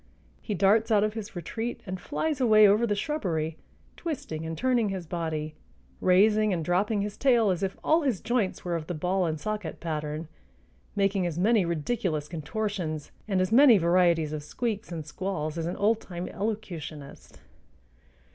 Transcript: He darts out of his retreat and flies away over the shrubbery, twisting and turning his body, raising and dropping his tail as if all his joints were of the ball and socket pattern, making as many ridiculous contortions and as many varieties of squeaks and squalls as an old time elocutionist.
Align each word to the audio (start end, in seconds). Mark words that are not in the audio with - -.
He 0.41 0.55
darts 0.55 0.89
out 0.89 1.03
of 1.03 1.13
his 1.13 1.35
retreat 1.35 1.81
and 1.85 2.01
flies 2.01 2.41
away 2.41 2.67
over 2.67 2.87
the 2.87 2.95
shrubbery, 2.95 3.59
twisting 3.95 4.47
and 4.47 4.57
turning 4.57 4.89
his 4.89 5.05
body, 5.05 5.53
raising 5.99 6.51
and 6.51 6.65
dropping 6.65 7.01
his 7.01 7.15
tail 7.15 7.51
as 7.51 7.61
if 7.61 7.77
all 7.83 8.01
his 8.01 8.19
joints 8.19 8.65
were 8.65 8.75
of 8.75 8.87
the 8.87 8.95
ball 8.95 9.27
and 9.27 9.39
socket 9.39 9.79
pattern, 9.79 10.27
making 10.95 11.27
as 11.27 11.37
many 11.37 11.65
ridiculous 11.65 12.27
contortions 12.27 13.11
and 13.27 13.41
as 13.41 13.51
many 13.51 13.77
varieties 13.77 14.33
of 14.33 14.41
squeaks 14.41 14.91
and 14.91 15.05
squalls 15.05 15.55
as 15.55 15.67
an 15.67 15.75
old 15.75 16.01
time 16.01 16.27
elocutionist. 16.29 17.39